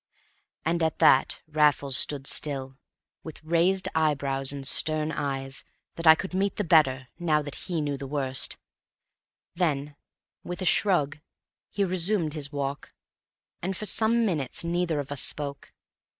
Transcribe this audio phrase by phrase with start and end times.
[0.65, 2.79] And at that Raffles stood still,
[3.21, 7.81] with raised eyebrows and stern eyes that I could meet the better now that he
[7.81, 8.57] knew the worst;
[9.53, 9.95] then,
[10.43, 11.19] with a shrug,
[11.69, 12.95] he resumed his walk,
[13.61, 15.71] and for some minutes neither of us spoke.